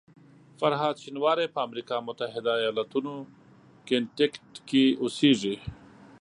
[0.59, 2.99] فرهاد شینواری په امریکا متحده ایالاتو
[3.87, 5.55] کنیټیکټ کې اوسېږي.